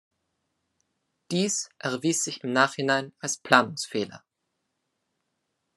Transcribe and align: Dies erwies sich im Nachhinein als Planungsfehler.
Dies 1.29 1.69
erwies 1.77 2.23
sich 2.23 2.43
im 2.43 2.53
Nachhinein 2.53 3.13
als 3.19 3.37
Planungsfehler. 3.37 4.23